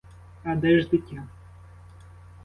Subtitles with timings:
[0.43, 1.23] А де ж дитя?